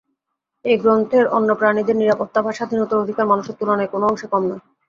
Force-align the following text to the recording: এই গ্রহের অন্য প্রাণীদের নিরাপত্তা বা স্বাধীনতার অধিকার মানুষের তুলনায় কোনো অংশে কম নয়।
এই 0.65 0.77
গ্রহের 0.77 1.25
অন্য 1.29 1.49
প্রাণীদের 1.59 1.99
নিরাপত্তা 1.99 2.39
বা 2.41 2.51
স্বাধীনতার 2.53 3.01
অধিকার 3.03 3.25
মানুষের 3.25 3.57
তুলনায় 3.59 3.91
কোনো 3.93 4.05
অংশে 4.07 4.27
কম 4.27 4.43
নয়। 4.43 4.61